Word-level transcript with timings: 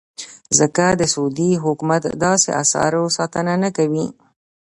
ځکه 0.57 0.85
د 0.99 1.01
سعودي 1.13 1.49
حکومت 1.63 2.03
داسې 2.25 2.49
اثارو 2.61 3.03
ساتنه 3.17 3.53
نه 3.63 3.69
کوي. 3.77 4.05